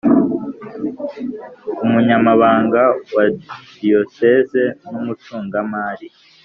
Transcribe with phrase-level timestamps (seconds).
[1.85, 2.81] Umunyamabanga
[3.15, 3.25] wa
[3.77, 6.07] Diyoseze n umucungamari